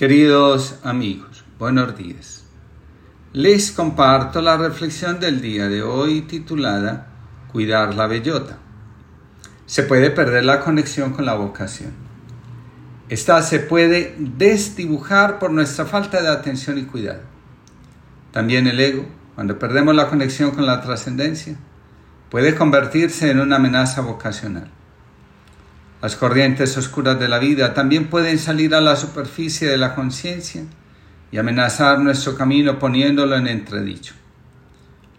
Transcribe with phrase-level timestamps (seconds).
[0.00, 2.44] Queridos amigos, buenos días.
[3.34, 7.08] Les comparto la reflexión del día de hoy titulada
[7.52, 8.56] Cuidar la bellota.
[9.66, 11.92] Se puede perder la conexión con la vocación.
[13.10, 17.20] Esta se puede desdibujar por nuestra falta de atención y cuidado.
[18.32, 19.04] También el ego,
[19.34, 21.58] cuando perdemos la conexión con la trascendencia,
[22.30, 24.70] puede convertirse en una amenaza vocacional.
[26.02, 30.64] Las corrientes oscuras de la vida también pueden salir a la superficie de la conciencia
[31.30, 34.14] y amenazar nuestro camino poniéndolo en entredicho.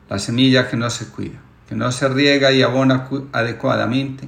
[0.09, 4.27] La semilla que no se cuida, que no se riega y abona adecuadamente,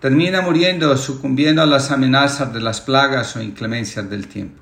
[0.00, 4.60] termina muriendo o sucumbiendo a las amenazas de las plagas o inclemencias del tiempo.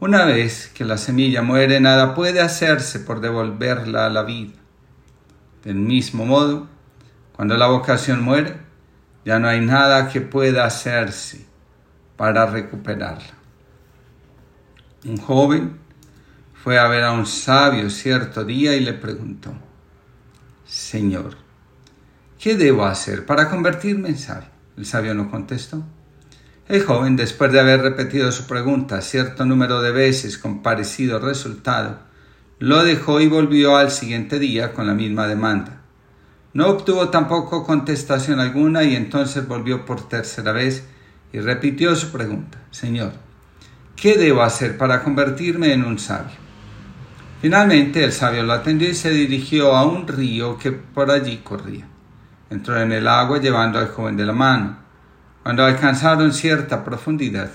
[0.00, 4.54] Una vez que la semilla muere, nada puede hacerse por devolverla a la vida.
[5.62, 6.68] Del mismo modo,
[7.36, 8.56] cuando la vocación muere,
[9.24, 11.46] ya no hay nada que pueda hacerse
[12.16, 13.34] para recuperarla.
[15.04, 15.78] Un joven
[16.54, 19.52] fue a ver a un sabio cierto día y le preguntó,
[20.66, 21.36] Señor,
[22.38, 24.48] ¿qué debo hacer para convertirme en sabio?
[24.76, 25.84] El sabio no contestó.
[26.66, 31.98] El joven, después de haber repetido su pregunta cierto número de veces con parecido resultado,
[32.58, 35.83] lo dejó y volvió al siguiente día con la misma demanda.
[36.54, 40.86] No obtuvo tampoco contestación alguna y entonces volvió por tercera vez
[41.32, 42.58] y repitió su pregunta.
[42.70, 43.10] Señor,
[43.96, 46.36] ¿qué debo hacer para convertirme en un sabio?
[47.42, 51.88] Finalmente el sabio lo atendió y se dirigió a un río que por allí corría.
[52.50, 54.78] Entró en el agua llevando al joven de la mano.
[55.42, 57.50] Cuando alcanzaron cierta profundidad,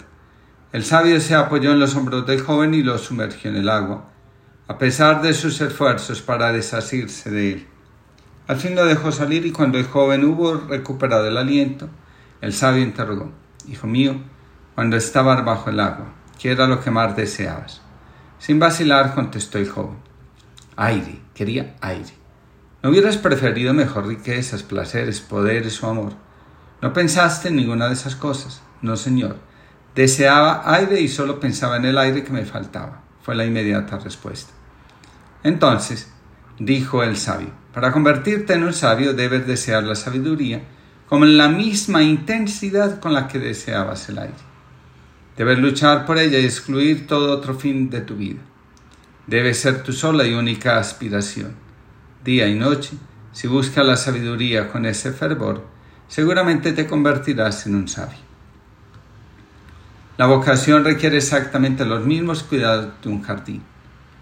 [0.73, 4.09] el sabio se apoyó en los hombros del joven y lo sumergió en el agua,
[4.67, 7.67] a pesar de sus esfuerzos para desasirse de él.
[8.49, 11.87] Al fin lo dejó salir y cuando el joven hubo recuperado el aliento,
[12.41, 13.31] el sabio interrogó,
[13.67, 14.15] Hijo mío,
[14.73, 17.81] cuando estabas bajo el agua, ¿qué era lo que más deseabas?
[18.39, 19.97] Sin vacilar contestó el joven,
[20.77, 22.11] aire, quería aire.
[22.81, 26.13] ¿No hubieras preferido mejor riquezas, placeres, poderes o amor?
[26.81, 28.63] ¿No pensaste en ninguna de esas cosas?
[28.81, 29.35] No, señor.
[29.93, 34.53] Deseaba aire y solo pensaba en el aire que me faltaba, fue la inmediata respuesta.
[35.43, 36.11] Entonces,
[36.59, 40.61] dijo el sabio, para convertirte en un sabio debes desear la sabiduría
[41.07, 44.49] como en la misma intensidad con la que deseabas el aire.
[45.35, 48.41] Debes luchar por ella y excluir todo otro fin de tu vida.
[49.25, 51.55] Debe ser tu sola y única aspiración.
[52.23, 52.91] Día y noche,
[53.31, 55.65] si buscas la sabiduría con ese fervor,
[56.07, 58.19] seguramente te convertirás en un sabio.
[60.17, 63.63] La vocación requiere exactamente los mismos cuidados de un jardín.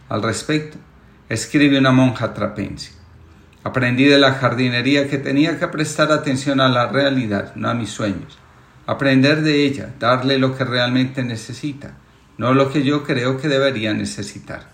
[0.09, 0.77] Al respecto,
[1.29, 2.91] escribe una monja trapense.
[3.63, 7.89] Aprendí de la jardinería que tenía que prestar atención a la realidad, no a mis
[7.89, 8.37] sueños.
[8.85, 11.95] Aprender de ella, darle lo que realmente necesita,
[12.37, 14.69] no lo que yo creo que debería necesitar.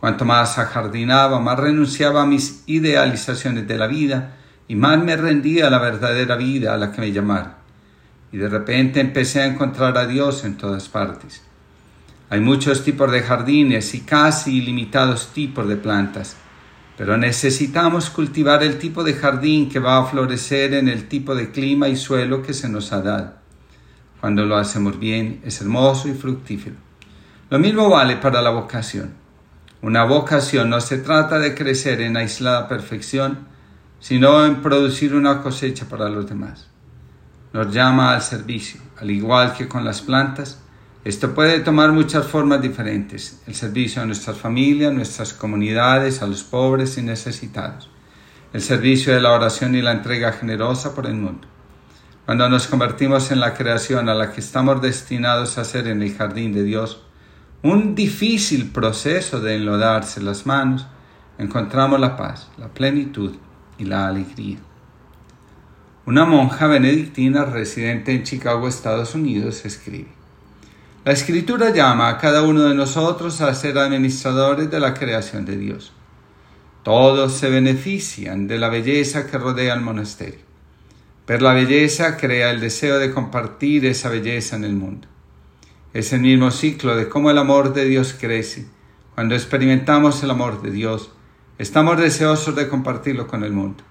[0.00, 5.68] Cuanto más ajardinaba, más renunciaba a mis idealizaciones de la vida y más me rendía
[5.68, 7.58] a la verdadera vida a la que me llamara.
[8.32, 11.42] Y de repente empecé a encontrar a Dios en todas partes.
[12.34, 16.34] Hay muchos tipos de jardines y casi ilimitados tipos de plantas,
[16.98, 21.52] pero necesitamos cultivar el tipo de jardín que va a florecer en el tipo de
[21.52, 23.34] clima y suelo que se nos ha dado.
[24.20, 26.74] Cuando lo hacemos bien, es hermoso y fructífero.
[27.50, 29.12] Lo mismo vale para la vocación.
[29.80, 33.46] Una vocación no se trata de crecer en aislada perfección,
[34.00, 36.66] sino en producir una cosecha para los demás.
[37.52, 40.63] Nos llama al servicio, al igual que con las plantas,
[41.04, 46.44] esto puede tomar muchas formas diferentes, el servicio a nuestras familias, nuestras comunidades, a los
[46.44, 47.90] pobres y necesitados,
[48.54, 51.46] el servicio de la oración y la entrega generosa por el mundo.
[52.24, 56.16] Cuando nos convertimos en la creación a la que estamos destinados a ser en el
[56.16, 57.02] jardín de Dios,
[57.62, 60.86] un difícil proceso de enlodarse las manos,
[61.36, 63.34] encontramos la paz, la plenitud
[63.76, 64.56] y la alegría.
[66.06, 70.13] Una monja benedictina residente en Chicago, Estados Unidos, escribe,
[71.04, 75.58] la escritura llama a cada uno de nosotros a ser administradores de la creación de
[75.58, 75.92] Dios.
[76.82, 80.40] Todos se benefician de la belleza que rodea el monasterio,
[81.26, 85.06] pero la belleza crea el deseo de compartir esa belleza en el mundo.
[85.92, 88.66] Es el mismo ciclo de cómo el amor de Dios crece.
[89.14, 91.10] Cuando experimentamos el amor de Dios,
[91.58, 93.84] estamos deseosos de compartirlo con el mundo.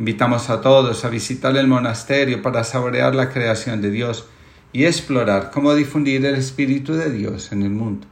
[0.00, 4.26] Invitamos a todos a visitar el monasterio para saborear la creación de Dios
[4.74, 8.08] y explorar cómo difundir el Espíritu de Dios en el mundo.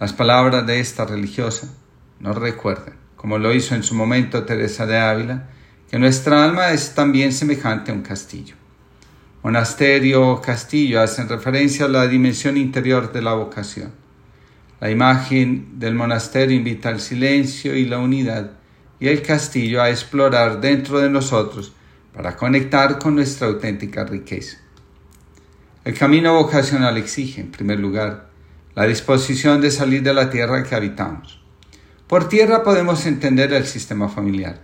[0.00, 1.72] Las palabras de esta religiosa
[2.18, 5.48] nos recuerdan, como lo hizo en su momento Teresa de Ávila,
[5.88, 8.56] que nuestra alma es también semejante a un castillo.
[9.44, 13.92] Monasterio o castillo hacen referencia a la dimensión interior de la vocación.
[14.80, 18.50] La imagen del monasterio invita al silencio y la unidad
[18.98, 21.72] y el castillo a explorar dentro de nosotros
[22.12, 24.65] para conectar con nuestra auténtica riqueza.
[25.86, 28.26] El camino vocacional exige, en primer lugar,
[28.74, 31.40] la disposición de salir de la tierra que habitamos.
[32.08, 34.58] Por tierra podemos entender el sistema familiar.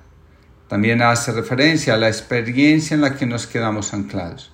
[0.66, 4.50] También hace referencia a la experiencia en la que nos quedamos anclados.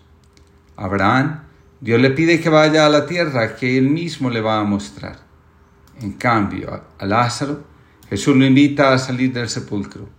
[0.77, 1.45] Abraham,
[1.81, 5.21] Dios le pide que vaya a la tierra que él mismo le va a mostrar.
[6.03, 7.65] En cambio, a Lázaro,
[8.11, 10.11] Jesús lo invita a salir del sepulcro,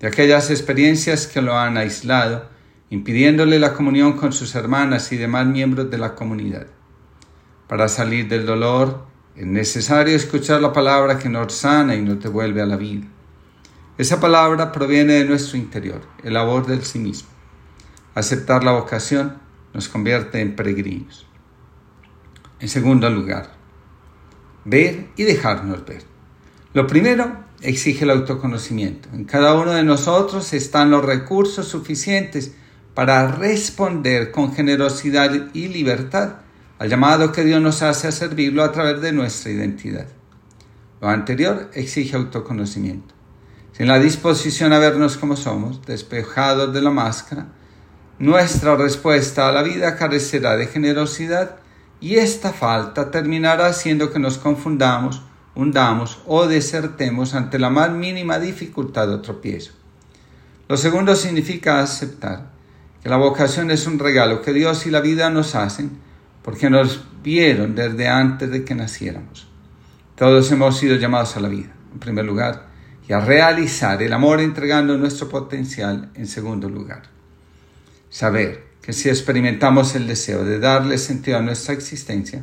[0.00, 2.52] de aquellas experiencias que lo han aislado
[2.90, 6.66] impidiéndole la comunión con sus hermanas y demás miembros de la comunidad.
[7.68, 12.62] Para salir del dolor es necesario escuchar la palabra que nos sana y nos devuelve
[12.62, 13.06] a la vida.
[13.96, 17.28] Esa palabra proviene de nuestro interior, el labor del sí mismo.
[18.14, 19.38] Aceptar la vocación
[19.72, 21.26] nos convierte en peregrinos.
[22.60, 23.50] En segundo lugar,
[24.64, 26.02] ver y dejarnos ver.
[26.72, 29.08] Lo primero exige el autoconocimiento.
[29.12, 32.54] En cada uno de nosotros están los recursos suficientes
[32.94, 36.36] para responder con generosidad y libertad
[36.78, 40.06] al llamado que Dios nos hace a servirlo a través de nuestra identidad.
[41.00, 43.14] Lo anterior exige autoconocimiento.
[43.72, 47.48] Sin la disposición a vernos como somos, despejados de la máscara,
[48.18, 51.56] nuestra respuesta a la vida carecerá de generosidad
[52.00, 55.22] y esta falta terminará haciendo que nos confundamos,
[55.56, 59.72] hundamos o desertemos ante la más mínima dificultad o tropiezo.
[60.68, 62.53] Lo segundo significa aceptar
[63.04, 65.90] que la vocación es un regalo que Dios y la vida nos hacen
[66.42, 69.46] porque nos vieron desde antes de que naciéramos.
[70.16, 72.68] Todos hemos sido llamados a la vida, en primer lugar,
[73.06, 77.02] y a realizar el amor entregando nuestro potencial en segundo lugar.
[78.08, 82.42] Saber que si experimentamos el deseo de darle sentido a nuestra existencia,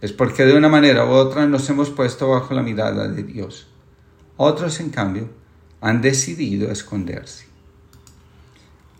[0.00, 3.68] es porque de una manera u otra nos hemos puesto bajo la mirada de Dios.
[4.36, 5.30] Otros, en cambio,
[5.80, 7.49] han decidido esconderse.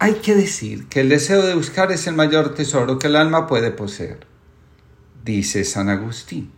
[0.03, 3.47] Hay que decir que el deseo de buscar es el mayor tesoro que el alma
[3.47, 4.27] puede poseer.
[5.23, 6.51] Dice San Agustín,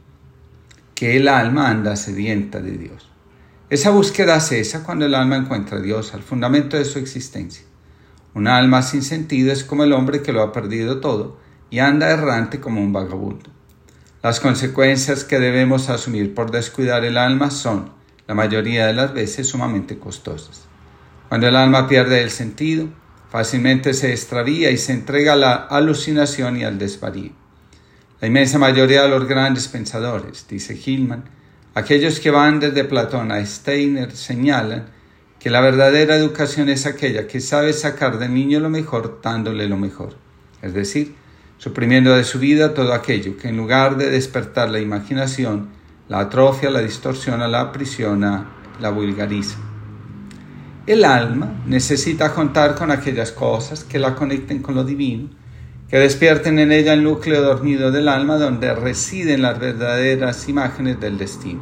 [0.94, 3.11] que el alma anda sedienta de Dios.
[3.69, 7.65] Esa búsqueda cesa cuando el alma encuentra a Dios al fundamento de su existencia.
[8.33, 11.37] Un alma sin sentido es como el hombre que lo ha perdido todo
[11.69, 13.50] y anda errante como un vagabundo.
[14.23, 17.91] Las consecuencias que debemos asumir por descuidar el alma son,
[18.29, 20.69] la mayoría de las veces, sumamente costosas.
[21.29, 23.02] Cuando el alma pierde el sentido,
[23.32, 27.31] fácilmente se extravía y se entrega a la alucinación y al desvarío.
[28.20, 31.25] La inmensa mayoría de los grandes pensadores, dice Hillman,
[31.75, 34.84] aquellos que van desde Platón a Steiner, señalan
[35.40, 39.79] que la verdadera educación es aquella que sabe sacar del niño lo mejor dándole lo
[39.79, 40.14] mejor,
[40.61, 41.14] es decir,
[41.56, 45.70] suprimiendo de su vida todo aquello que en lugar de despertar la imaginación,
[46.11, 49.72] la atrofia, la distorsiona, la aprisiona, la vulgariza.
[50.84, 55.31] El alma necesita contar con aquellas cosas que la conecten con lo divino,
[55.88, 61.19] que despierten en ella el núcleo dormido del alma donde residen las verdaderas imágenes del
[61.19, 61.61] destino,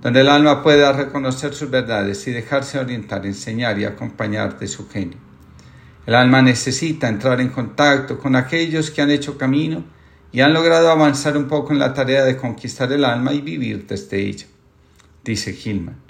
[0.00, 4.88] donde el alma pueda reconocer sus verdades y dejarse orientar, enseñar y acompañar de su
[4.88, 5.18] genio.
[6.06, 9.82] El alma necesita entrar en contacto con aquellos que han hecho camino
[10.30, 13.84] y han logrado avanzar un poco en la tarea de conquistar el alma y vivir
[13.88, 14.46] desde ella,
[15.24, 16.07] dice Gilman.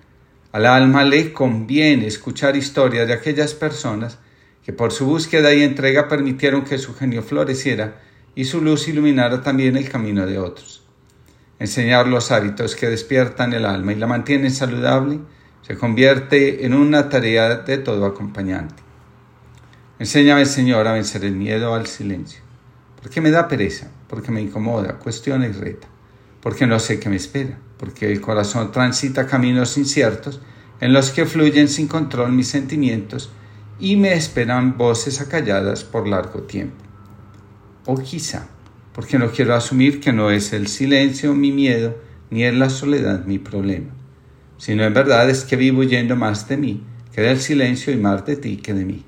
[0.51, 4.19] Al alma le conviene escuchar historias de aquellas personas
[4.65, 8.01] que por su búsqueda y entrega permitieron que su genio floreciera
[8.35, 10.83] y su luz iluminara también el camino de otros.
[11.59, 15.21] Enseñar los hábitos que despiertan el alma y la mantienen saludable
[15.61, 18.83] se convierte en una tarea de todo acompañante.
[19.99, 22.41] Enséñame, Señor, a vencer el miedo al silencio,
[23.03, 25.89] porque me da pereza, porque me incomoda, cuestiona y reta
[26.41, 30.41] porque no sé qué me espera, porque el corazón transita caminos inciertos
[30.81, 33.31] en los que fluyen sin control mis sentimientos
[33.81, 36.85] y me esperan voces acalladas por largo tiempo.
[37.87, 38.49] O quizá,
[38.93, 41.97] porque no quiero asumir que no es el silencio mi miedo,
[42.31, 43.91] ni es la soledad mi problema,
[44.59, 48.25] sino en verdad es que vivo huyendo más de mí que del silencio y más
[48.27, 49.05] de ti que de mí.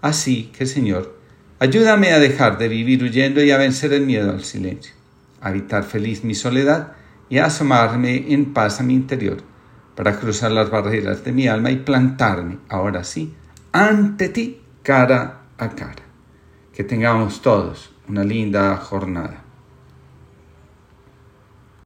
[0.00, 1.18] Así que, Señor,
[1.58, 4.95] ayúdame a dejar de vivir huyendo y a vencer el miedo al silencio
[5.48, 6.92] habitar feliz mi soledad
[7.28, 9.38] y asomarme en paz a mi interior
[9.94, 13.34] para cruzar las barreras de mi alma y plantarme, ahora sí,
[13.72, 16.02] ante ti cara a cara.
[16.72, 19.45] Que tengamos todos una linda jornada.